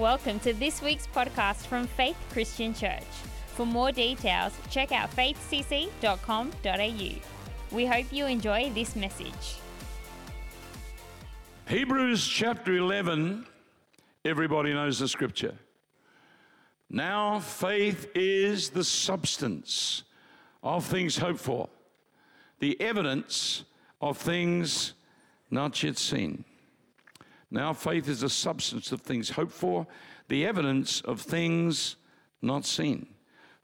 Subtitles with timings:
[0.00, 3.04] Welcome to this week's podcast from Faith Christian Church.
[3.48, 6.56] For more details, check out faithcc.com.au.
[7.70, 9.56] We hope you enjoy this message.
[11.68, 13.44] Hebrews chapter 11,
[14.24, 15.54] everybody knows the scripture.
[16.88, 20.04] Now, faith is the substance
[20.62, 21.68] of things hoped for,
[22.58, 23.64] the evidence
[24.00, 24.94] of things
[25.50, 26.46] not yet seen.
[27.50, 29.86] Now, faith is the substance of things hoped for,
[30.28, 31.96] the evidence of things
[32.42, 33.08] not seen.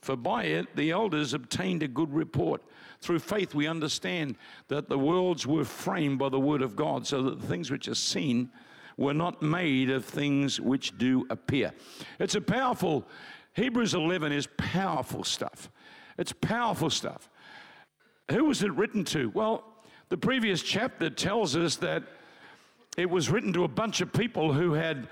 [0.00, 2.62] For by it the elders obtained a good report.
[3.00, 4.36] Through faith, we understand
[4.68, 7.88] that the worlds were framed by the word of God, so that the things which
[7.88, 8.50] are seen
[8.96, 11.72] were not made of things which do appear.
[12.18, 13.06] It's a powerful,
[13.52, 15.70] Hebrews 11 is powerful stuff.
[16.18, 17.28] It's powerful stuff.
[18.30, 19.30] Who was it written to?
[19.30, 19.64] Well,
[20.08, 22.04] the previous chapter tells us that
[22.96, 25.08] it was written to a bunch of people who had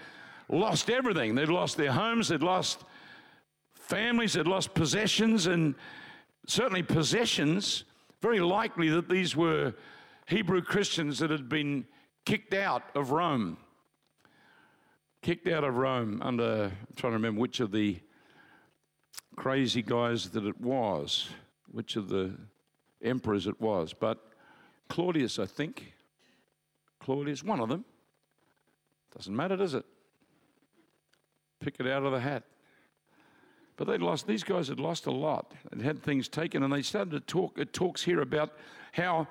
[0.49, 1.35] lost everything.
[1.35, 2.85] They'd lost their homes, they'd lost
[3.75, 5.75] families, they'd lost possessions, and
[6.47, 7.85] certainly possessions.
[8.23, 9.75] Very likely that these were
[10.27, 11.87] Hebrew Christians that had been
[12.25, 13.59] kicked out of Rome.
[15.23, 17.99] Kicked out of Rome under, I'm trying to remember which of the
[19.37, 21.29] crazy guys that it was,
[21.71, 22.35] which of the
[23.03, 24.19] emperors it was, but
[24.89, 25.95] Claudius, I think.
[27.05, 27.85] Claudius, one of them.
[29.15, 29.85] Doesn't matter, does it?
[31.61, 32.45] Pick it out of the hat.
[33.77, 35.53] But they'd lost, these guys had lost a lot.
[35.71, 37.59] They'd had things taken, and they started to talk.
[37.59, 38.55] It talks here about
[38.93, 39.29] how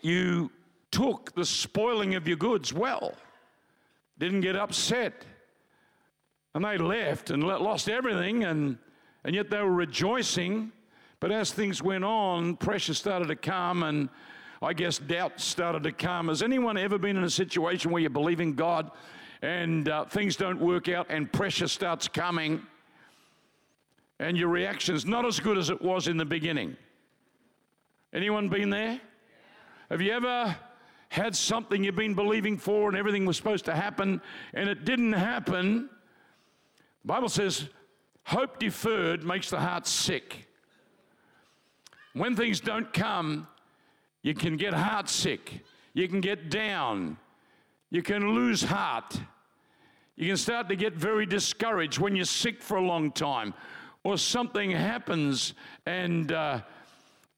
[0.00, 0.52] you
[0.92, 3.14] took the spoiling of your goods well,
[4.18, 5.24] didn't get upset.
[6.54, 8.78] And they left and lost everything, and,
[9.24, 10.70] and yet they were rejoicing.
[11.18, 14.08] But as things went on, pressure started to come, and
[14.62, 16.28] I guess doubt started to come.
[16.28, 18.90] Has anyone ever been in a situation where you believe in God
[19.42, 22.62] and uh, things don't work out and pressure starts coming
[24.18, 26.76] and your reaction is not as good as it was in the beginning?
[28.14, 28.98] Anyone been there?
[29.90, 30.56] Have you ever
[31.10, 34.22] had something you've been believing for and everything was supposed to happen
[34.54, 35.90] and it didn't happen?
[37.02, 37.68] The Bible says,
[38.24, 40.48] hope deferred makes the heart sick.
[42.14, 43.46] When things don't come,
[44.26, 45.60] you can get heartsick.
[45.94, 47.16] You can get down.
[47.90, 49.16] You can lose heart.
[50.16, 53.54] You can start to get very discouraged when you're sick for a long time
[54.02, 55.54] or something happens
[55.86, 56.60] and uh,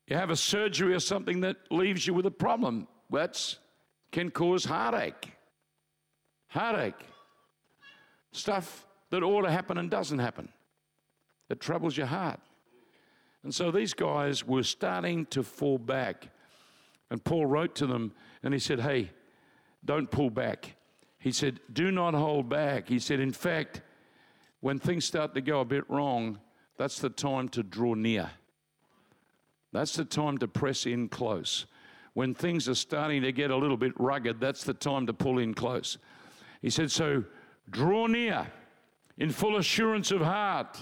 [0.07, 2.89] you have a surgery or something that leaves you with a problem.
[3.11, 3.39] That
[4.11, 5.31] can cause heartache.
[6.47, 7.05] Heartache.
[8.33, 10.49] Stuff that ought to happen and doesn't happen.
[11.51, 12.41] It troubles your heart.
[13.45, 16.29] And so these guys were starting to fall back.
[17.11, 19.11] And Paul wrote to them and he said, Hey,
[19.85, 20.75] don't pull back.
[21.19, 22.89] He said, Do not hold back.
[22.89, 23.83] He said, In fact,
[24.61, 26.39] when things start to go a bit wrong,
[26.77, 28.31] that's the time to draw near.
[29.73, 31.67] That's the time to press in close.
[32.15, 35.39] When things are starting to get a little bit rugged, that's the time to pull
[35.39, 35.99] in close.
[36.63, 37.25] He said, So
[37.71, 38.47] draw near
[39.19, 40.79] in full assurance of heart.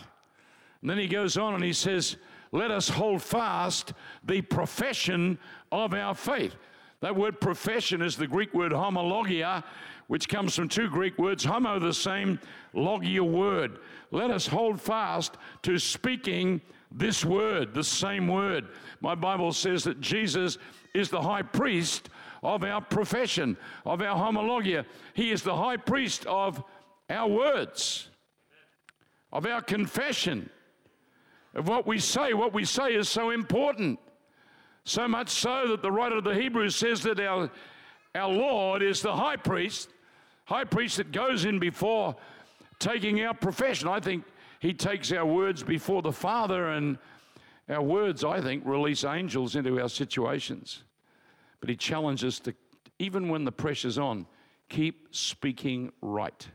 [0.80, 2.16] And then he goes on and he says,
[2.52, 3.92] let us hold fast
[4.24, 5.38] the profession
[5.72, 6.56] of our faith.
[7.00, 9.62] That word profession is the Greek word homologia,
[10.06, 12.38] which comes from two Greek words, homo, the same,
[12.72, 13.80] logia word.
[14.10, 18.68] Let us hold fast to speaking this word, the same word.
[19.00, 20.58] My Bible says that Jesus
[20.94, 22.08] is the high priest
[22.42, 24.86] of our profession, of our homologia.
[25.14, 26.62] He is the high priest of
[27.10, 28.08] our words,
[29.32, 30.48] of our confession
[31.56, 32.34] of what we say.
[32.34, 33.98] What we say is so important.
[34.84, 37.50] So much so that the writer of the Hebrews says that our,
[38.14, 39.88] our Lord is the high priest,
[40.44, 42.14] high priest that goes in before
[42.78, 43.88] taking our profession.
[43.88, 44.24] I think
[44.60, 46.98] he takes our words before the Father, and
[47.68, 50.84] our words, I think, release angels into our situations.
[51.60, 52.54] But he challenges us to,
[52.98, 54.26] even when the pressure's on,
[54.68, 56.46] keep speaking right.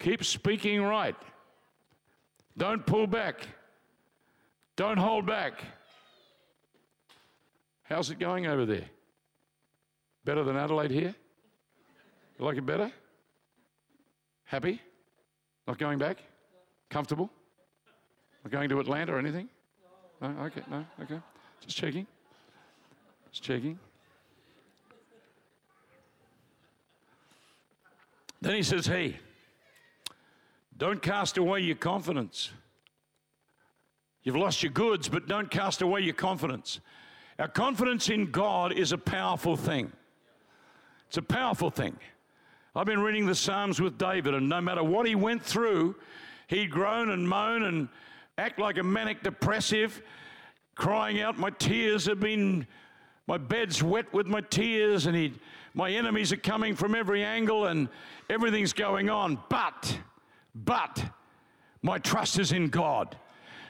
[0.00, 1.16] Keep speaking right.
[2.56, 3.46] Don't pull back.
[4.76, 5.54] Don't hold back.
[7.84, 8.84] How's it going over there?
[10.24, 11.14] Better than Adelaide here?
[12.38, 12.92] You like it better?
[14.44, 14.80] Happy?
[15.66, 16.18] Not going back?
[16.90, 17.30] Comfortable?
[18.44, 19.48] Not going to Atlanta or anything?
[20.20, 20.28] No?
[20.42, 20.84] Okay, no?
[21.02, 21.18] Okay.
[21.60, 22.06] Just checking.
[23.30, 23.78] Just checking.
[28.40, 29.18] Then he says, Hey,
[30.76, 32.50] don't cast away your confidence.
[34.26, 36.80] You've lost your goods, but don't cast away your confidence.
[37.38, 39.92] Our confidence in God is a powerful thing.
[41.06, 41.96] It's a powerful thing.
[42.74, 45.94] I've been reading the Psalms with David, and no matter what he went through,
[46.48, 47.88] he'd groan and moan and
[48.36, 50.02] act like a manic depressive,
[50.74, 52.66] crying out, My tears have been,
[53.28, 55.34] my bed's wet with my tears, and he,
[55.72, 57.88] my enemies are coming from every angle, and
[58.28, 59.38] everything's going on.
[59.48, 60.00] But,
[60.52, 61.12] but,
[61.80, 63.16] my trust is in God.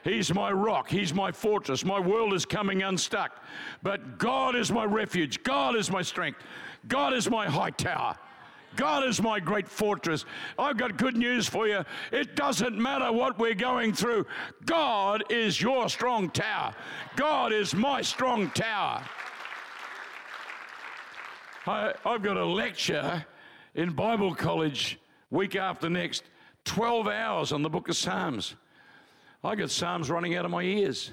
[0.07, 0.89] He's my rock.
[0.89, 1.83] He's my fortress.
[1.83, 3.43] My world is coming unstuck.
[3.83, 5.43] But God is my refuge.
[5.43, 6.39] God is my strength.
[6.87, 8.15] God is my high tower.
[8.77, 10.23] God is my great fortress.
[10.57, 11.83] I've got good news for you.
[12.13, 14.25] It doesn't matter what we're going through.
[14.65, 16.73] God is your strong tower.
[17.17, 19.03] God is my strong tower.
[21.65, 23.25] I, have got a lecture
[23.75, 24.99] in Bible college
[25.31, 26.23] week after next,
[26.63, 28.55] 12 hours on the book of Psalms.
[29.43, 31.11] I got Psalms running out of my ears.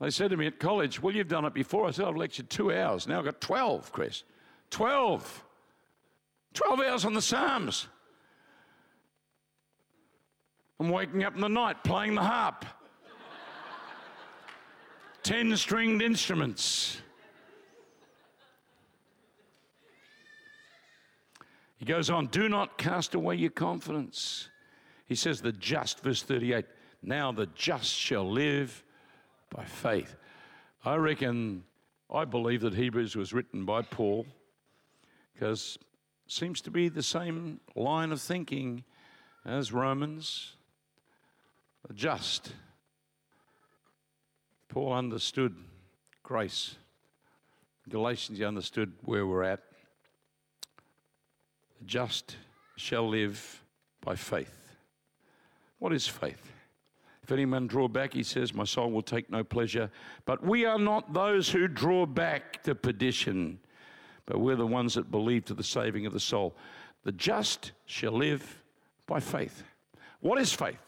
[0.00, 1.86] They said to me at college, Well, you've done it before.
[1.86, 3.06] I said, I've lectured two hours.
[3.06, 4.24] Now I've got 12, Chris.
[4.70, 5.44] 12.
[6.54, 7.86] 12 hours on the Psalms.
[10.80, 12.64] I'm waking up in the night playing the harp.
[15.22, 17.00] 10 stringed instruments.
[21.76, 24.48] He goes on, do not cast away your confidence.
[25.12, 26.64] He says, the just, verse 38,
[27.02, 28.82] now the just shall live
[29.54, 30.16] by faith.
[30.86, 31.64] I reckon,
[32.10, 34.24] I believe that Hebrews was written by Paul
[35.34, 35.76] because
[36.28, 38.84] seems to be the same line of thinking
[39.44, 40.54] as Romans.
[41.92, 42.54] Just.
[44.70, 45.54] Paul understood
[46.22, 46.76] grace.
[47.86, 49.60] Galatians, he understood where we're at.
[51.80, 52.34] The just
[52.78, 53.62] shall live
[54.00, 54.61] by faith.
[55.82, 56.52] What is faith?
[57.24, 59.90] If any man draw back, he says, My soul will take no pleasure.
[60.24, 63.58] But we are not those who draw back to perdition
[64.26, 66.54] but we're the ones that believe to the saving of the soul.
[67.04, 68.62] The just shall live
[69.06, 69.64] by faith.
[70.20, 70.80] What is faith?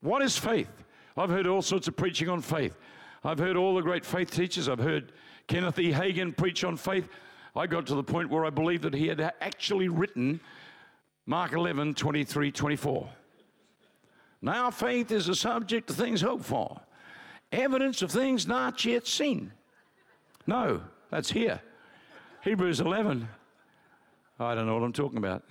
[0.00, 0.70] What is faith?
[1.16, 2.76] I've heard all sorts of preaching on faith.
[3.24, 4.68] I've heard all the great faith teachers.
[4.68, 5.12] I've heard
[5.46, 5.92] Kenneth E.
[5.92, 7.08] Hagin preach on faith.
[7.56, 10.40] I got to the point where I believed that he had actually written
[11.26, 13.08] Mark 11, 23, 24.
[14.42, 16.80] Now, faith is a subject of things hoped for,
[17.52, 19.52] evidence of things not yet seen.
[20.46, 21.60] No, that's here.
[22.42, 23.28] Hebrews 11.
[24.38, 25.44] I don't know what I'm talking about.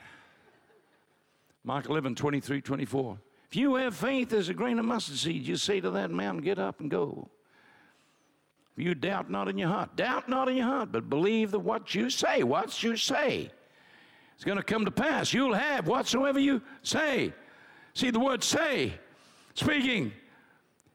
[1.64, 3.18] Mark 11, 23, 24.
[3.50, 6.44] If you have faith as a grain of mustard seed, you say to that mountain,
[6.44, 7.30] Get up and go.
[8.76, 11.60] If you doubt not in your heart, doubt not in your heart, but believe that
[11.60, 13.52] what you say, what you say,
[14.38, 15.34] is going to come to pass.
[15.34, 17.34] You'll have whatsoever you say.
[17.94, 18.94] See the word say,
[19.54, 20.12] speaking.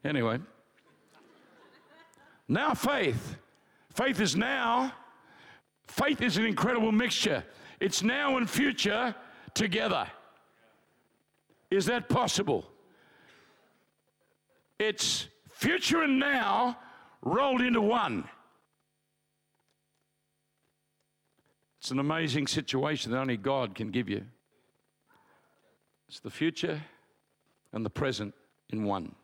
[0.05, 0.39] Anyway,
[2.49, 3.37] now faith.
[3.95, 4.93] Faith is now
[5.87, 7.45] Faith is an incredible mixture.
[7.81, 9.15] It's now and future
[9.55, 10.07] together.
[11.71, 12.65] Is that possible?
[14.79, 16.79] It's future and now
[17.23, 18.29] rolled into one.
[21.79, 24.25] It's an amazing situation that only God can give you.
[26.15, 26.81] It's the future
[27.73, 28.35] and the present
[28.71, 29.17] in one.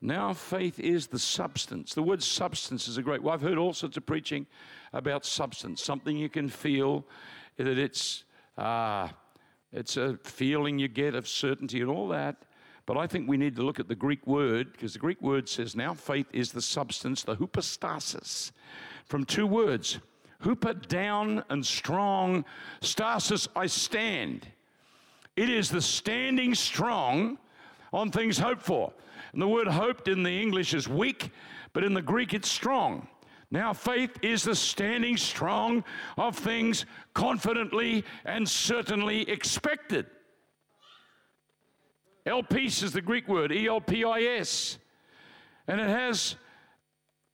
[0.00, 1.94] Now faith is the substance.
[1.94, 3.24] The word substance is a great.
[3.24, 4.46] Well, I've heard all sorts of preaching
[4.92, 7.04] about substance, something you can feel,
[7.56, 8.22] that it's
[8.56, 9.08] uh,
[9.72, 12.36] it's a feeling you get of certainty and all that.
[12.86, 15.48] But I think we need to look at the Greek word because the Greek word
[15.48, 18.52] says now faith is the substance, the hypostasis,
[19.06, 19.98] from two words,
[20.40, 22.44] hupa down and strong,
[22.80, 24.46] stasis I stand.
[25.36, 27.38] It is the standing strong
[27.92, 28.92] on things hoped for.
[29.32, 31.30] And the word hoped in the English is weak,
[31.72, 33.08] but in the Greek it's strong.
[33.50, 35.84] Now, faith is the standing strong
[36.16, 40.06] of things confidently and certainly expected.
[42.26, 44.78] Elpis is the Greek word, E L P I S.
[45.68, 46.36] And it has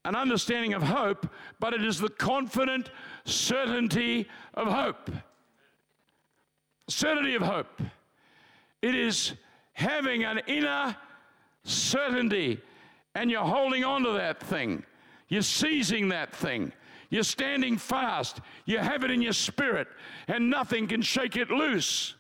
[0.05, 1.29] an understanding of hope,
[1.61, 2.91] but it is the confident
[3.25, 5.11] certainty of hope.
[6.89, 7.81] Certainty of hope.
[8.83, 9.35] It is
[9.75, 10.97] having an inner
[11.65, 12.61] certainty,
[13.15, 14.85] and you're holding on to that thing.
[15.29, 16.73] You're seizing that thing.
[17.11, 18.41] You're standing fast.
[18.65, 19.89] You have it in your spirit,
[20.27, 22.15] and nothing can shake it loose.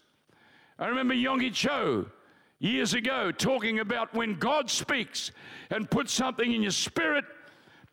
[0.78, 2.06] I remember Yonggi Cho
[2.60, 5.30] years ago talking about when God speaks
[5.70, 7.24] and puts something in your spirit,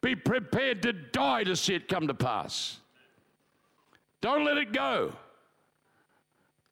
[0.01, 2.79] be prepared to die to see it come to pass.
[4.21, 5.13] Don't let it go.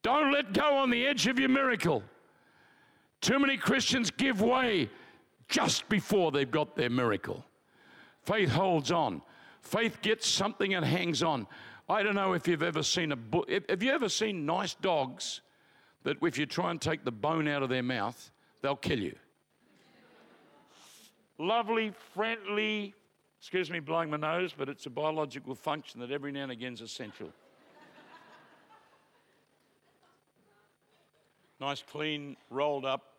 [0.03, 2.03] Don't let go on the edge of your miracle.
[3.21, 4.89] Too many Christians give way
[5.47, 7.43] just before they've got their miracle.
[8.21, 9.21] Faith holds on.
[9.61, 11.47] Faith gets something and hangs on.
[11.87, 14.73] I don't know if you've ever seen a bu- have have you ever seen nice
[14.75, 15.41] dogs
[16.03, 18.31] that if you try and take the bone out of their mouth,
[18.61, 19.15] they'll kill you.
[21.37, 22.93] Lovely, friendly,
[23.39, 26.73] excuse me blowing my nose, but it's a biological function that every now and again
[26.73, 27.29] is essential.
[31.59, 33.13] Nice, clean, rolled up.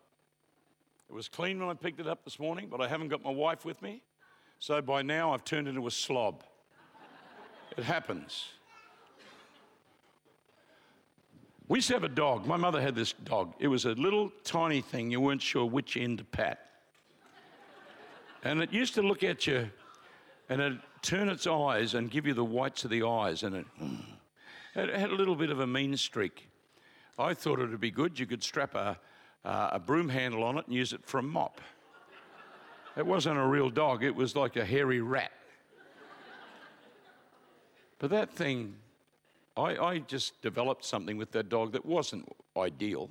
[1.09, 3.31] It was clean when I picked it up this morning, but I haven't got my
[3.31, 4.01] wife with me.
[4.59, 6.43] So by now I've turned into a slob.
[7.77, 8.45] It happens.
[11.67, 12.45] We used to have a dog.
[12.45, 13.53] My mother had this dog.
[13.59, 16.59] It was a little tiny thing, you weren't sure which end to pat.
[18.43, 19.69] And it used to look at you
[20.49, 23.41] and it'd turn its eyes and give you the whites of the eyes.
[23.41, 23.99] And it, mm.
[24.75, 26.47] it had a little bit of a mean streak.
[27.17, 28.19] I thought it would be good.
[28.19, 28.97] You could strap a,
[29.45, 31.61] uh, a broom handle on it and use it for a mop.
[32.97, 35.31] It wasn't a real dog, it was like a hairy rat.
[37.99, 38.75] But that thing,
[39.57, 43.09] I, I just developed something with that dog that wasn't ideal.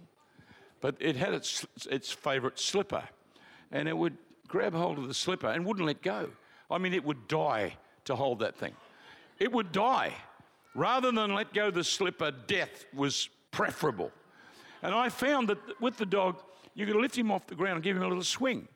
[0.80, 3.02] But it had its, its favourite slipper,
[3.72, 4.16] and it would
[4.48, 6.28] grab hold of the slipper and wouldn't let go.
[6.70, 8.74] I mean, it would die to hold that thing.
[9.38, 10.12] It would die.
[10.74, 14.10] Rather than let go the slipper, death was preferable.
[14.82, 16.42] And I found that with the dog,
[16.74, 18.68] you could lift him off the ground and give him a little swing.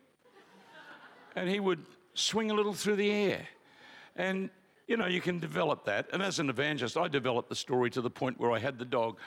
[1.36, 3.46] And he would swing a little through the air.
[4.16, 4.50] And,
[4.86, 6.08] you know, you can develop that.
[6.12, 8.84] And as an evangelist, I developed the story to the point where I had the
[8.84, 9.18] dog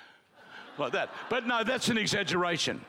[0.77, 1.09] like that.
[1.29, 2.81] But no, that's an exaggeration.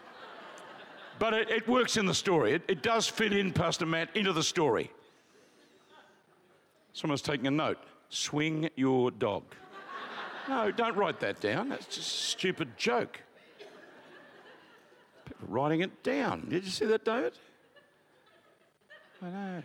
[1.19, 2.53] But it, it works in the story.
[2.55, 4.91] It, it does fit in, Pastor Matt, into the story.
[6.93, 7.79] Someone's taking a note.
[8.09, 9.45] Swing your dog.
[10.49, 11.69] No, don't write that down.
[11.69, 13.21] That's just a stupid joke.
[15.25, 16.47] People writing it down.
[16.49, 17.35] Did you see that, David?
[19.23, 19.63] I know.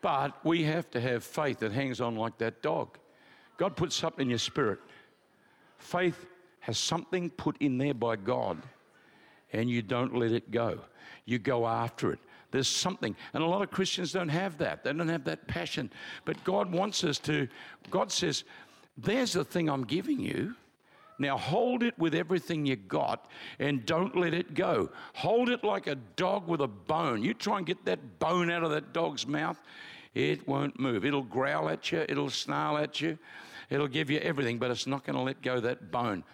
[0.00, 2.98] But we have to have faith that hangs on like that dog.
[3.56, 4.78] God puts something in your spirit.
[5.78, 6.26] Faith
[6.60, 8.62] has something put in there by God,
[9.52, 10.78] and you don't let it go.
[11.26, 12.18] You go after it.
[12.50, 13.16] There's something.
[13.32, 14.84] And a lot of Christians don't have that.
[14.84, 15.90] They don't have that passion.
[16.24, 17.48] But God wants us to,
[17.90, 18.44] God says,
[18.96, 20.54] there's the thing I'm giving you.
[21.18, 24.90] Now hold it with everything you got and don't let it go.
[25.14, 27.22] Hold it like a dog with a bone.
[27.22, 29.60] You try and get that bone out of that dog's mouth,
[30.14, 31.04] it won't move.
[31.04, 33.18] It'll growl at you, it'll snarl at you,
[33.70, 36.24] it'll give you everything, but it's not going to let go that bone.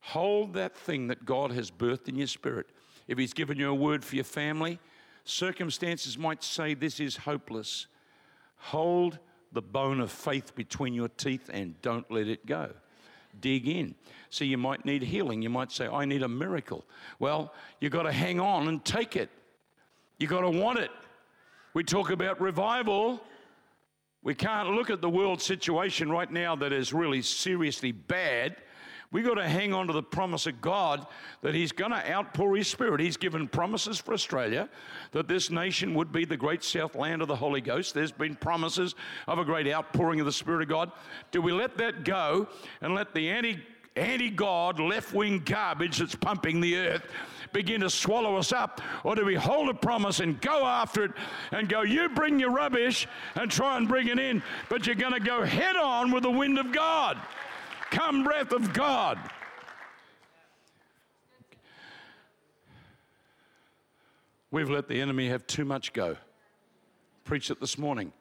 [0.00, 2.66] Hold that thing that God has birthed in your spirit.
[3.08, 4.78] If He's given you a word for your family,
[5.24, 7.86] circumstances might say this is hopeless.
[8.56, 9.18] Hold
[9.52, 12.70] the bone of faith between your teeth and don't let it go.
[13.40, 13.94] Dig in.
[14.30, 15.42] So you might need healing.
[15.42, 16.84] You might say, I need a miracle.
[17.18, 19.30] Well, you've got to hang on and take it.
[20.18, 20.90] You've got to want it.
[21.74, 23.22] We talk about revival.
[24.22, 28.56] We can't look at the world situation right now that is really seriously bad
[29.10, 31.06] we got to hang on to the promise of God
[31.40, 33.00] that He's going to outpour His Spirit.
[33.00, 34.68] He's given promises for Australia
[35.12, 37.94] that this nation would be the great south land of the Holy Ghost.
[37.94, 38.94] There's been promises
[39.26, 40.92] of a great outpouring of the Spirit of God.
[41.30, 42.48] Do we let that go
[42.82, 43.58] and let the anti
[43.96, 47.02] anti God, left wing garbage that's pumping the earth
[47.52, 48.80] begin to swallow us up?
[49.04, 51.12] Or do we hold a promise and go after it
[51.50, 55.14] and go, you bring your rubbish and try and bring it in, but you're going
[55.14, 57.18] to go head on with the wind of God?
[57.90, 59.18] Come, breath of God.
[64.50, 66.16] We've let the enemy have too much go.
[67.24, 68.12] Preached it this morning.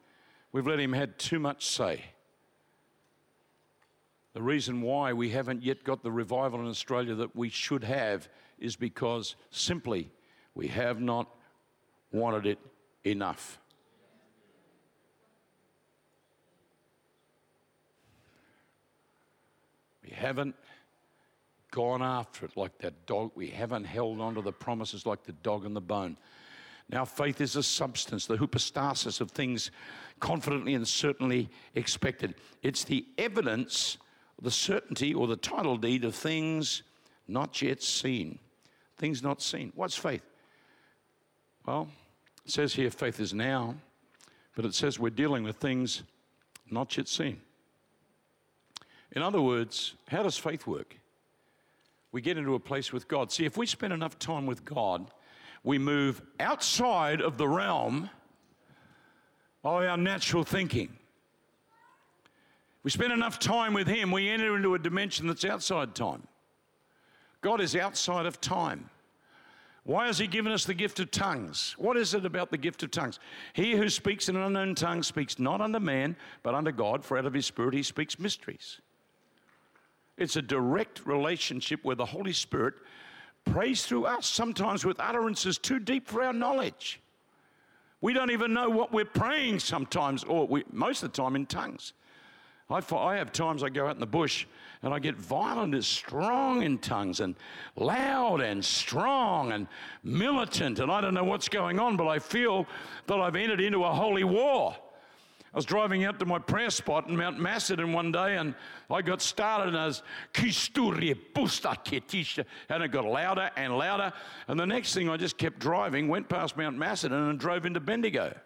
[0.52, 2.04] We've let him have too much say.
[4.34, 8.30] The reason why we haven't yet got the revival in Australia that we should have
[8.60, 10.12] is because simply
[10.54, 11.28] we have not
[12.12, 12.60] wanted it
[13.04, 13.60] enough.
[20.08, 20.56] We haven't
[21.72, 23.32] gone after it like that dog.
[23.36, 26.18] We haven't held on to the promises like the dog and the bone.
[26.90, 29.72] Now, faith is a substance, the hypostasis of things
[30.22, 32.36] confidently and certainly expected.
[32.64, 33.98] It's the evidence,
[34.42, 36.84] the certainty, or the title deed of things
[37.28, 38.40] not yet seen.
[38.98, 39.74] Things not seen.
[39.76, 40.24] What's faith?
[41.66, 41.90] Well,
[42.46, 43.76] it says here faith is now,
[44.56, 46.04] but it says we're dealing with things
[46.72, 47.42] not yet seen.
[49.12, 50.98] In other words, how does faith work?
[52.12, 53.32] We get into a place with God.
[53.32, 55.12] See, if we spend enough time with God,
[55.64, 58.10] we move outside of the realm
[59.64, 60.90] of our natural thinking.
[62.84, 66.28] We spend enough time with Him, we enter into a dimension that's outside time.
[67.42, 68.90] God is outside of time.
[69.84, 71.74] Why has he given us the gift of tongues?
[71.78, 73.20] What is it about the gift of tongues?
[73.54, 77.18] He who speaks in an unknown tongue speaks not unto man, but unto God, for
[77.18, 78.82] out of his spirit he speaks mysteries.
[80.18, 82.74] It's a direct relationship where the Holy Spirit
[83.46, 87.00] prays through us, sometimes with utterances too deep for our knowledge.
[88.02, 91.46] We don't even know what we're praying sometimes, or we, most of the time in
[91.46, 91.94] tongues.
[92.70, 94.46] I, I have times I go out in the bush
[94.84, 97.36] and I get violent and strong in tongues and
[97.76, 99.68] loud and strong and
[100.04, 102.68] militant, and I don't know what's going on, but I feel
[103.08, 104.76] that I've entered into a holy war.
[105.58, 108.54] I was driving out to my prayer spot in Mount Macedon one day and
[108.92, 110.04] I got started and I was
[112.70, 114.14] and it got louder and louder.
[114.48, 117.80] And the next thing I just kept driving, went past Mount Macedon and drove into
[117.80, 118.38] Bendigo.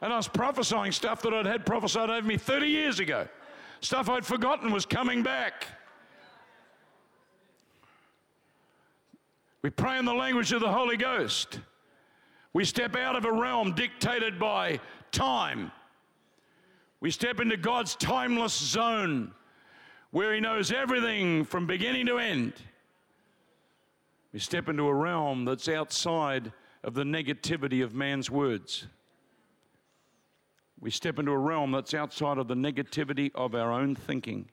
[0.00, 3.26] And I was prophesying stuff that I'd had prophesied over me 30 years ago.
[3.80, 5.66] Stuff I'd forgotten was coming back.
[9.62, 11.58] We pray in the language of the Holy Ghost.
[12.52, 14.80] We step out of a realm dictated by
[15.12, 15.70] time.
[17.00, 19.32] We step into God's timeless zone
[20.10, 22.52] where He knows everything from beginning to end.
[24.32, 26.52] We step into a realm that's outside
[26.82, 28.86] of the negativity of man's words.
[30.80, 34.48] We step into a realm that's outside of the negativity of our own thinking.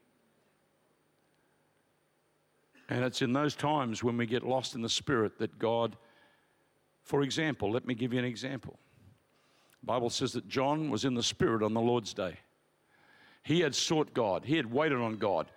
[2.89, 5.95] And it's in those times when we get lost in the Spirit that God,
[7.07, 8.77] for example, let me give you an example.
[9.81, 12.37] The Bible says that John was in the Spirit on the Lord's day.
[13.43, 15.47] He had sought God, he had waited on God.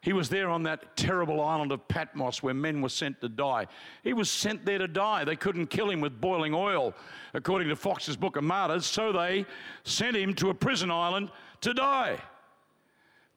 [0.00, 3.66] He was there on that terrible island of Patmos where men were sent to die.
[4.04, 5.24] He was sent there to die.
[5.24, 6.94] They couldn't kill him with boiling oil,
[7.34, 9.44] according to Foxe's Book of Martyrs, so they
[9.82, 11.30] sent him to a prison island
[11.62, 12.20] to die.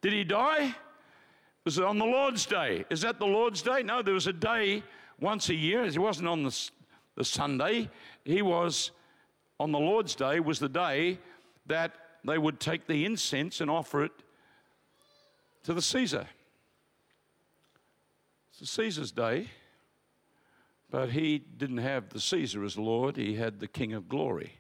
[0.02, 0.76] Did he die?
[1.66, 2.86] Was it on the Lord's Day.
[2.90, 3.82] Is that the Lord's Day?
[3.82, 4.84] No, there was a day
[5.20, 5.88] once a year.
[5.88, 6.70] He wasn't on the,
[7.16, 7.90] the Sunday.
[8.24, 8.92] He was
[9.60, 11.20] on the Lord's Day, was the day
[11.68, 11.94] that
[12.26, 14.12] they would take the incense and offer it
[15.64, 16.28] to the Caesar.
[18.52, 19.48] It's the Caesar's day,
[20.90, 24.54] but he didn't have the Caesar as Lord, he had the King of glory.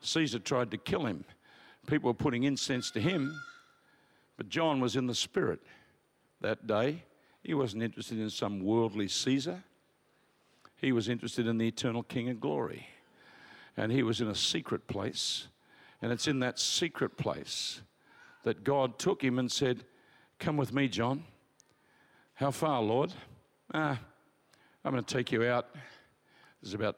[0.00, 1.24] Caesar tried to kill him.
[1.86, 3.40] People were putting incense to him,
[4.36, 5.60] but John was in the Spirit
[6.40, 7.04] that day.
[7.42, 9.62] He wasn't interested in some worldly Caesar,
[10.80, 12.86] he was interested in the eternal King of glory.
[13.76, 15.48] And he was in a secret place.
[16.00, 17.82] And it's in that secret place
[18.44, 19.84] that God took him and said,
[20.38, 21.24] Come with me, John.
[22.34, 23.12] How far, Lord?
[23.74, 23.98] ah,
[24.84, 25.68] I'm going to take you out.
[26.62, 26.96] This is about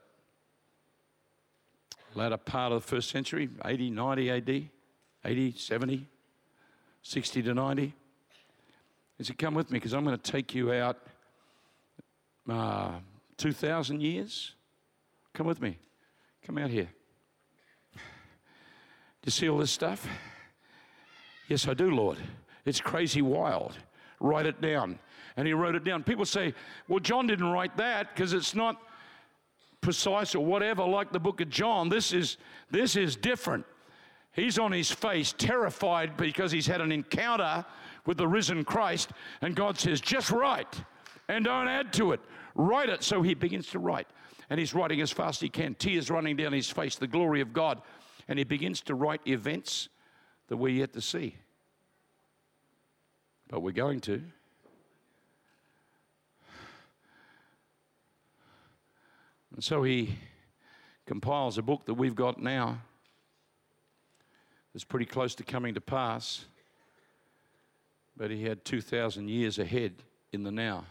[2.15, 4.69] latter part of the first century, 80, 90 AD,
[5.25, 6.07] 80, 70,
[7.03, 7.95] 60 to 90.
[9.19, 10.99] He said, Come with me because I'm going to take you out
[12.49, 12.93] uh,
[13.43, 14.55] 2,000 years.
[15.35, 15.77] Come with me.
[16.47, 16.89] Come out here.
[17.93, 18.01] Do
[19.27, 20.07] you see all this stuff?
[21.49, 22.19] Yes, I do, Lord.
[22.65, 23.77] It's crazy wild.
[24.21, 25.01] Write it down
[25.37, 26.05] and he wrote it down.
[26.05, 26.55] People say,
[26.87, 28.81] well, John didn't write that because it's not
[29.81, 31.89] precise or whatever like the book of John.
[31.89, 32.37] This is,
[32.71, 33.65] this is different.
[34.35, 37.65] He's on his face, terrified because he's had an encounter
[38.07, 40.85] with the risen Christ, and God says, just write
[41.29, 42.21] and don't add to it.
[42.55, 43.03] Write it.
[43.03, 44.07] So he begins to write,
[44.51, 47.41] and he's writing as fast as he can, tears running down his face, the glory
[47.41, 47.81] of God,
[48.29, 49.89] and he begins to write events
[50.49, 51.37] that we're yet to see.
[53.49, 54.23] But we're going to.
[59.55, 60.17] And so he
[61.07, 62.79] compiles a book that we've got now
[64.73, 66.47] that's pretty close to coming to pass,
[68.17, 70.87] but he had 2,000 years ahead in the now.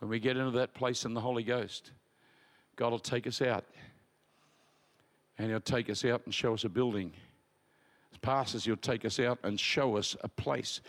[0.00, 1.92] When we get into that place in the Holy Ghost,
[2.76, 3.64] God will take us out.
[5.38, 7.12] And He'll take us out and show us a building.
[8.12, 10.80] As pastors, He'll take us out and show us a place.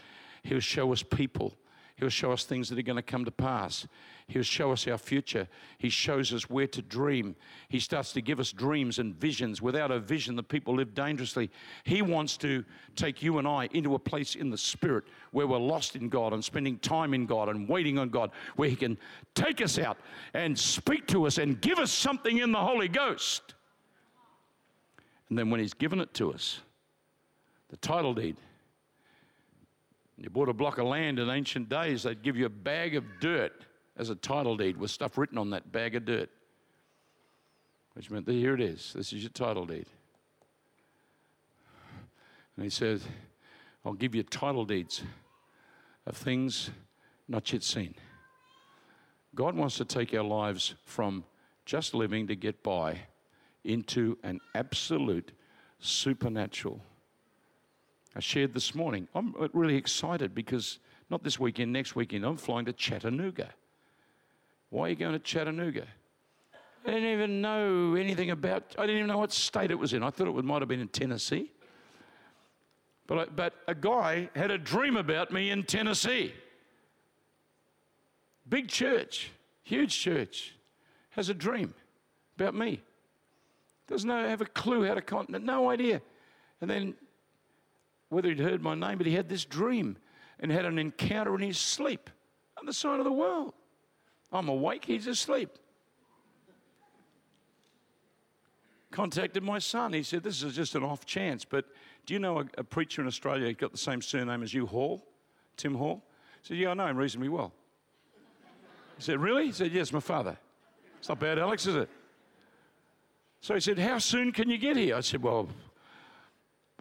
[0.44, 1.56] He'll show us people.
[1.98, 3.88] He'll show us things that are going to come to pass.
[4.28, 5.48] He'll show us our future.
[5.78, 7.36] He shows us where to dream.
[7.70, 9.62] He starts to give us dreams and visions.
[9.62, 11.52] Without a vision, the people live dangerously.
[11.84, 12.64] He wants to
[12.96, 16.34] take you and I into a place in the Spirit where we're lost in God
[16.34, 18.98] and spending time in God and waiting on God, where He can
[19.36, 19.98] take us out
[20.34, 23.54] and speak to us and give us something in the Holy Ghost.
[25.30, 26.62] And then when He's given it to us,
[27.70, 28.38] the title deed,
[30.24, 33.04] you bought a block of land in ancient days, they'd give you a bag of
[33.20, 33.66] dirt
[33.98, 36.30] as a title deed with stuff written on that bag of dirt.
[37.94, 38.94] Which meant here it is.
[38.96, 39.86] This is your title deed.
[42.56, 43.02] And he said,
[43.86, 45.02] I'll give you title deeds
[46.06, 46.70] of things
[47.28, 47.96] not yet seen.
[49.34, 51.24] God wants to take our lives from
[51.66, 53.00] just living to get by
[53.64, 55.32] into an absolute
[55.80, 56.82] supernatural.
[58.16, 59.08] I shared this morning.
[59.16, 63.50] I'm really excited because not this weekend, next weekend, I'm flying to Chattanooga.
[64.70, 65.86] Why are you going to Chattanooga?
[66.86, 70.04] I didn't even know anything about, I didn't even know what state it was in.
[70.04, 71.52] I thought it might have been in Tennessee.
[73.08, 76.34] But, I, but a guy had a dream about me in Tennessee.
[78.48, 79.32] Big church,
[79.64, 80.56] huge church,
[81.12, 81.74] has a dream
[82.38, 82.82] about me.
[83.88, 86.02] Doesn't know, have a clue how to contact, no idea.
[86.62, 86.96] And then
[88.12, 89.98] whether he'd heard my name, but he had this dream
[90.40, 92.10] and had an encounter in his sleep
[92.60, 93.54] on the side of the world.
[94.34, 95.50] I'm awake, he's asleep.
[98.92, 99.94] Contacted my son.
[99.94, 101.66] He said, This is just an off chance, but
[102.06, 104.66] do you know a, a preacher in Australia who got the same surname as you,
[104.66, 105.08] Hall?
[105.56, 106.04] Tim Hall?
[106.04, 107.54] I said, Yeah, I know him reasonably well.
[108.98, 109.46] He said, Really?
[109.46, 110.38] He said, Yes, my father.
[111.00, 111.90] It's not bad, Alex, is it?
[113.40, 114.98] So he said, How soon can you get here?
[114.98, 115.48] I said, Well,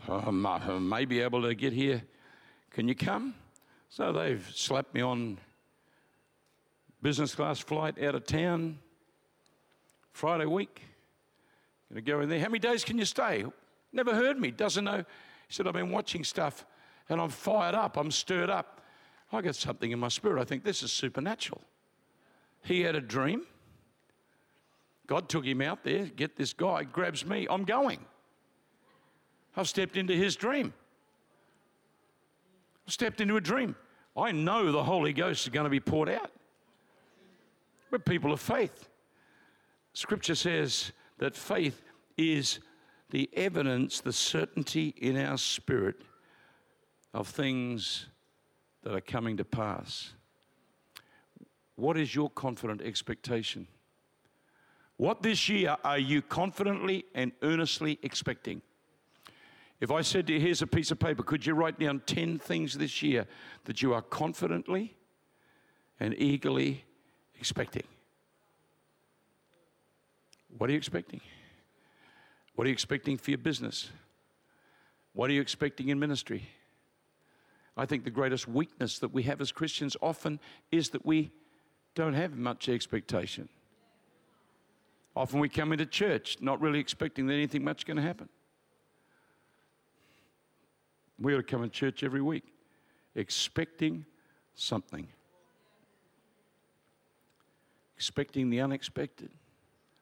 [0.09, 2.03] Oh, I may be able to get here.
[2.71, 3.35] Can you come?
[3.89, 5.39] So they've slapped me on
[7.03, 8.79] business class flight out of town
[10.13, 10.83] Friday week.
[11.91, 12.39] Gonna go in there.
[12.41, 13.45] How many days can you stay?
[13.93, 14.99] Never heard me, doesn't know.
[14.99, 16.65] He said, I've been watching stuff
[17.09, 18.81] and I'm fired up, I'm stirred up.
[19.33, 20.41] I got something in my spirit.
[20.41, 21.61] I think this is supernatural.
[22.63, 23.47] He had a dream.
[25.07, 27.99] God took him out there, get this guy, grabs me, I'm going.
[29.57, 30.73] I've stepped into his dream.
[32.87, 33.77] I've stepped into a dream.
[34.17, 36.31] I know the Holy Ghost is going to be poured out.
[37.91, 38.89] We're people of faith.
[39.93, 41.83] Scripture says that faith
[42.17, 42.61] is
[43.11, 45.97] the evidence, the certainty in our spirit
[47.13, 48.07] of things
[48.83, 50.13] that are coming to pass.
[51.75, 53.67] What is your confident expectation?
[54.97, 58.63] What this year are you confidently and earnestly expecting?
[59.81, 62.39] If I said to you, here's a piece of paper, could you write down 10
[62.39, 63.27] things this year
[63.65, 64.95] that you are confidently
[65.99, 66.85] and eagerly
[67.39, 67.85] expecting?
[70.59, 71.23] What are you expecting?
[72.55, 73.91] What are you expecting for your business?
[75.15, 76.47] What are you expecting in ministry?
[77.75, 80.41] I think the greatest weakness that we have as Christians often
[80.71, 81.31] is that we
[81.95, 83.49] don't have much expectation.
[85.17, 88.29] Often we come into church not really expecting that anything much is going to happen.
[91.21, 92.45] We ought to come to church every week
[93.15, 94.07] expecting
[94.55, 95.09] something,
[97.97, 99.31] expecting the unexpected.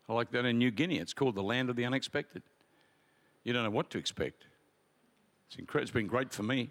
[0.09, 0.99] I like that in New Guinea.
[0.99, 2.43] It's called the land of the unexpected.
[3.45, 4.45] You don't know what to expect.
[5.49, 6.71] It's, incre- it's been great for me.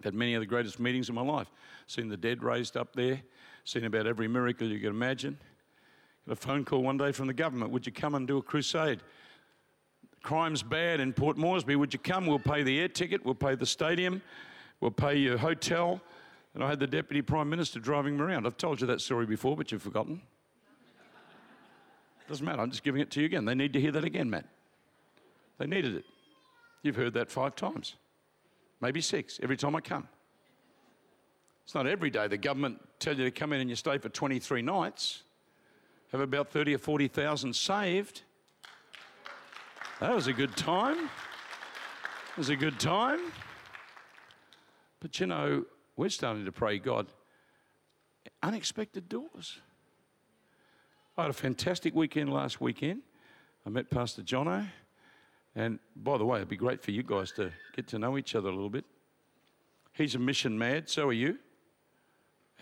[0.00, 1.50] I've had many of the greatest meetings of my life.
[1.86, 3.20] Seen the dead raised up there,
[3.64, 5.38] seen about every miracle you can imagine.
[6.26, 8.42] Got a phone call one day from the government Would you come and do a
[8.42, 9.00] crusade?
[10.24, 11.76] Crime's bad in Port Moresby.
[11.76, 12.26] Would you come?
[12.26, 14.22] We'll pay the air ticket, we'll pay the stadium,
[14.80, 16.00] we'll pay your hotel.
[16.54, 18.46] And I had the Deputy Prime Minister driving me around.
[18.46, 20.22] I've told you that story before, but you've forgotten.
[22.26, 23.44] Doesn't matter, I'm just giving it to you again.
[23.44, 24.46] They need to hear that again, Matt.
[25.58, 26.04] They needed it.
[26.82, 27.96] You've heard that five times,
[28.80, 30.08] maybe six, every time I come.
[31.64, 34.08] It's not every day the government tell you to come in and you stay for
[34.08, 35.22] 23 nights,
[36.12, 38.22] have about 30 or 40,000 saved.
[40.00, 40.98] That was a good time.
[40.98, 43.20] It was a good time.
[44.98, 45.64] But you know,
[45.96, 47.06] we're starting to pray, God,
[48.42, 49.60] unexpected doors.
[51.16, 53.02] I had a fantastic weekend last weekend.
[53.64, 54.66] I met Pastor Jono.
[55.54, 58.34] And by the way, it'd be great for you guys to get to know each
[58.34, 58.84] other a little bit.
[59.92, 61.38] He's a mission mad, so are you.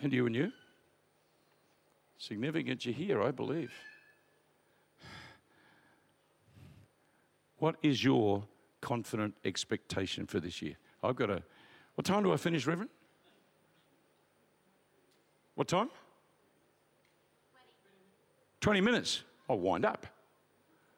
[0.03, 0.51] And you and you.
[2.19, 3.73] Significant you're here, I believe.
[7.63, 8.43] What is your
[8.81, 10.75] confident expectation for this year?
[11.01, 11.41] I've got a.
[11.95, 12.89] What time do I finish, Reverend?
[15.55, 15.89] What time?
[18.59, 19.23] 20 minutes.
[19.49, 20.05] I'll wind up.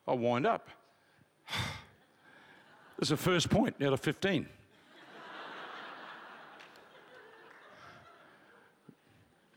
[0.07, 0.67] I'll wind up.
[2.97, 4.47] This is the first point out of 15.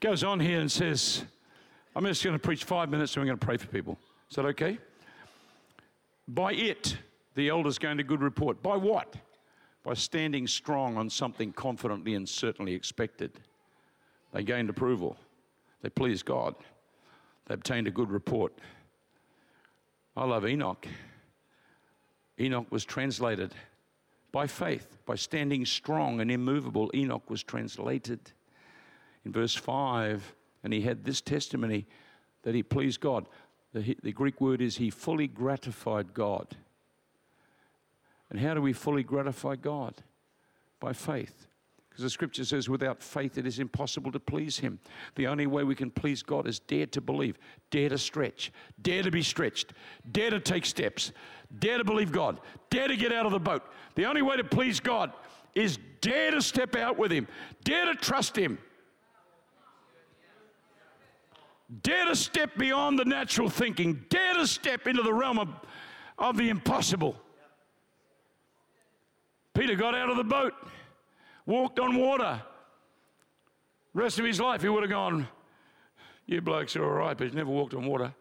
[0.01, 1.25] Goes on here and says,
[1.97, 3.97] I'm just going to preach five minutes and we're going to pray for people.
[4.29, 4.79] Is that okay?
[6.29, 6.99] By it,
[7.35, 8.63] the elder's gained a good report.
[8.63, 9.17] By what?
[9.83, 13.33] By standing strong on something confidently and certainly expected.
[14.33, 15.17] They gained approval.
[15.81, 16.55] They pleased God.
[17.47, 18.53] They obtained a good report.
[20.17, 20.87] I love Enoch.
[22.39, 23.55] Enoch was translated
[24.31, 26.91] by faith, by standing strong and immovable.
[26.95, 28.21] Enoch was translated.
[29.25, 31.87] In verse 5, And he had this testimony
[32.43, 33.27] that he pleased God.
[33.73, 36.57] The, the Greek word is he fully gratified God.
[38.31, 40.03] And how do we fully gratify God?
[40.81, 41.47] By faith.
[41.89, 44.79] Because the scripture says, without faith, it is impossible to please Him.
[45.17, 47.37] The only way we can please God is dare to believe,
[47.71, 49.73] dare to stretch, dare to be stretched,
[50.13, 51.11] dare to take steps,
[51.59, 52.39] dare to believe God,
[52.71, 53.65] dare to get out of the boat.
[53.97, 55.13] The only way to please God
[55.57, 57.27] is dare to step out with Him,
[57.65, 58.59] dare to trust Him,
[61.83, 65.49] dare to step beyond the natural thinking, dare to step into the realm of,
[66.19, 67.17] of the impossible.
[69.55, 70.55] Peter got out of the boat
[71.49, 72.43] walked on water.
[73.95, 75.27] Rest of his life, he would have gone,
[76.27, 78.15] You blokes are all right, but he's never walked on water.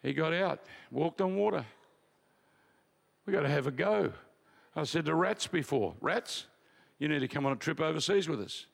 [0.00, 1.66] He got out, walked on water.
[3.26, 4.12] We got to have a go.
[4.74, 6.46] I said to rats before, rats,
[6.98, 8.66] you need to come on a trip overseas with us.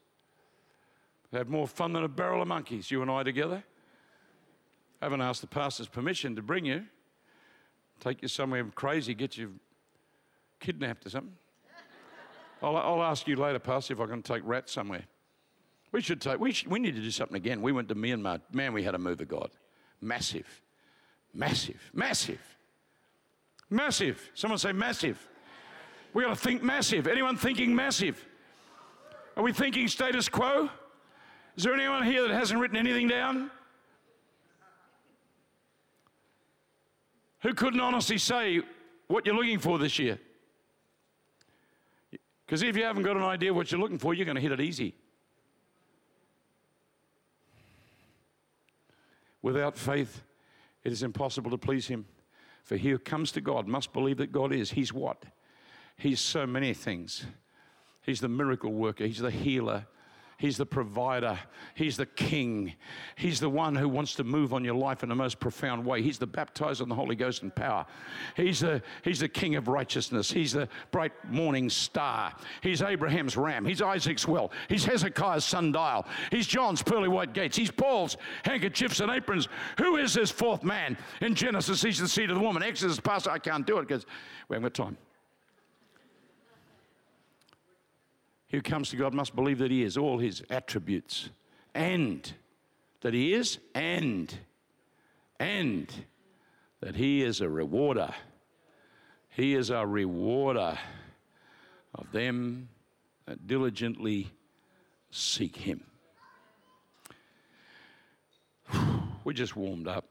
[1.33, 3.63] Have more fun than a barrel of monkeys, you and I together.
[5.01, 6.85] I haven't asked the pastor's permission to bring you.
[8.01, 9.55] Take you somewhere crazy, get you
[10.61, 11.35] kidnapped or something.
[12.63, 15.05] I'll, I'll ask you later, Pastor, if I can take rats somewhere.
[15.93, 17.63] We should take, we, should, we need to do something again.
[17.63, 18.41] We went to Myanmar.
[18.53, 19.51] Man, we had a move of God.
[20.01, 20.63] Massive.
[21.33, 21.91] Massive.
[21.93, 22.41] Massive.
[23.71, 24.31] Massive.
[24.35, 25.29] Someone say massive.
[26.15, 27.07] We got to think massive.
[27.07, 28.25] Anyone thinking massive?
[29.37, 30.69] Are we thinking status quo?
[31.59, 33.51] Is there anyone here that hasn't written anything down?
[37.41, 38.61] Who couldn't honestly say
[39.09, 40.21] what you're looking for this year?
[42.47, 44.53] Because if you haven't got an idea what you're looking for, you're going to hit
[44.53, 44.95] it easy.
[49.43, 50.23] Without faith,
[50.85, 52.07] it is impossible to please Him.
[52.63, 54.71] For he who comes to God must believe that God is.
[54.71, 55.25] He's what?
[55.97, 57.25] He's so many things.
[58.03, 59.87] He's the miracle worker, He's the healer,
[60.39, 61.37] He's the provider.
[61.75, 62.75] He's the king.
[63.17, 66.01] He's the one who wants to move on your life in the most profound way.
[66.01, 67.85] He's the baptizer in the Holy Ghost and power.
[68.37, 70.31] He's the, he's the king of righteousness.
[70.31, 72.33] He's the bright morning star.
[72.63, 73.67] He's Abraham's ram.
[73.67, 74.53] He's Isaac's well.
[74.69, 76.07] He's Hezekiah's sundial.
[76.31, 77.57] He's John's pearly white gates.
[77.57, 79.49] He's Paul's handkerchiefs and aprons.
[79.79, 80.97] Who is this fourth man?
[81.21, 82.63] In Genesis, he's the seed of the woman.
[82.63, 84.07] Exodus, Pastor, I can't do it because
[84.49, 84.97] we haven't got time.
[88.51, 91.31] Who comes to God must believe that He is all His attributes,
[91.75, 92.33] and
[93.01, 94.35] that He is, and,
[95.39, 95.93] and
[96.81, 98.13] that He is a rewarder.
[99.31, 100.79] He is a rewarder
[101.95, 102.69] of them
[103.27, 104.31] that diligently
[105.11, 105.83] seek Him.
[109.25, 110.05] We're just warmed up.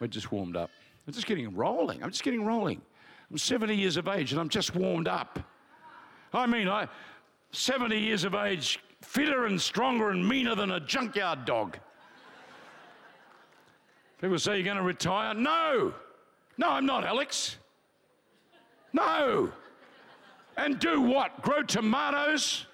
[0.00, 0.70] We're just warmed up.
[1.06, 2.02] I'm just getting rolling.
[2.02, 2.82] I'm just getting rolling.
[3.30, 5.38] I'm 70 years of age and I'm just warmed up.
[6.32, 6.88] I mean, I,
[7.52, 11.78] 70 years of age, fitter and stronger and meaner than a junkyard dog.
[14.20, 15.34] People say, You're going to retire?
[15.34, 15.94] No.
[16.56, 17.56] No, I'm not, Alex.
[18.92, 19.52] No.
[20.56, 21.40] And do what?
[21.42, 22.66] Grow tomatoes?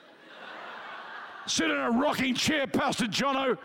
[1.47, 3.59] Sit in a rocking chair, Pastor Jono?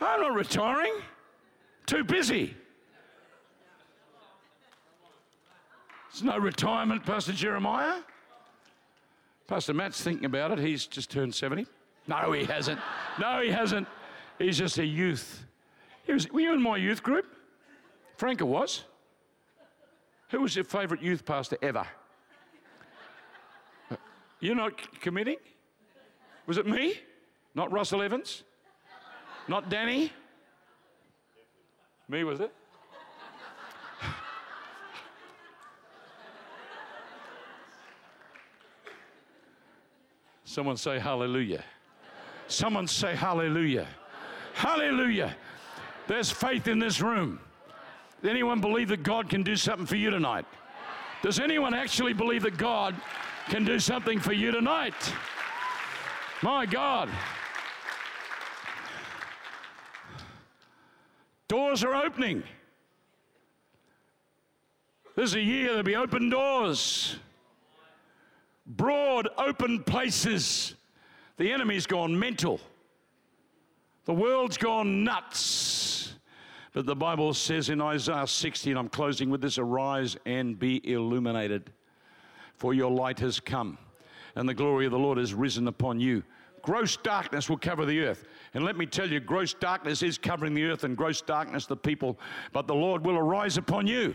[0.00, 0.94] I'm not retiring.
[1.86, 2.56] Too busy.
[6.12, 8.00] There's no retirement, Pastor Jeremiah.
[9.46, 10.58] Pastor Matt's thinking about it.
[10.58, 11.66] He's just turned 70.
[12.06, 12.80] No, he hasn't.
[13.18, 13.88] No, he hasn't.
[14.38, 15.44] He's just a youth.
[16.06, 17.26] Was, were you in my youth group?
[18.16, 18.84] Franca was.
[20.30, 21.86] Who was your favourite youth pastor ever?
[24.40, 25.36] You're not committing?
[26.46, 26.94] Was it me?
[27.54, 28.42] Not Russell Evans?
[29.48, 30.12] Not Danny?
[32.08, 32.52] Me, was it?
[40.52, 41.64] Someone say hallelujah.
[42.46, 43.88] Someone say hallelujah.
[44.52, 45.34] Hallelujah.
[46.06, 47.40] There's faith in this room.
[48.22, 50.44] Anyone believe that God can do something for you tonight?
[51.22, 52.94] Does anyone actually believe that God
[53.48, 54.92] can do something for you tonight?
[56.42, 57.08] My God.
[61.48, 62.42] Doors are opening.
[65.16, 67.16] This is a year there'll be open doors
[68.66, 70.74] broad, open places.
[71.36, 72.60] The enemy's gone mental.
[74.04, 76.14] The world's gone nuts.
[76.72, 80.80] But the Bible says in Isaiah 60, and I'm closing with this arise and be
[80.90, 81.70] illuminated,
[82.56, 83.76] for your light has come,
[84.34, 86.22] and the glory of the Lord has risen upon you.
[86.62, 88.24] Gross darkness will cover the earth.
[88.54, 91.76] And let me tell you, gross darkness is covering the earth, and gross darkness the
[91.76, 92.18] people,
[92.52, 94.14] but the Lord will arise upon you.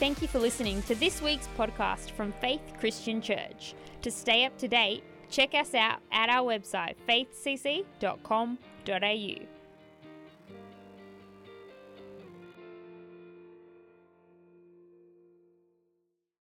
[0.00, 3.74] Thank you for listening to this week's podcast from Faith Christian Church.
[4.02, 9.53] To stay up to date, check us out at our website faithcc.com.au.